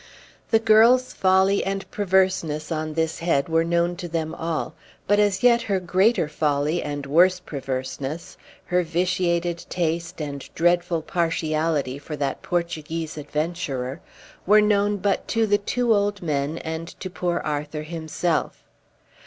[0.49, 4.73] The girl's folly and perverseness on this head were known to them all,
[5.05, 8.35] but as yet her greater folly and worse perverseness,
[8.65, 14.01] her vitiated taste and dreadful partiality for the Portuguese adventurer,
[14.47, 18.63] were known but to the two old men and to poor Arthur himself.